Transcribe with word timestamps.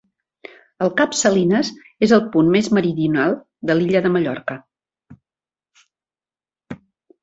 El 0.85 0.91
Cap 1.01 1.13
Salines 1.19 1.69
és 2.09 2.15
el 2.19 2.25
punt 2.37 2.51
més 2.57 2.71
meridional 2.79 3.39
de 3.73 3.79
l'illa 3.79 4.05
de 4.09 4.15
Mallorca. 4.17 4.61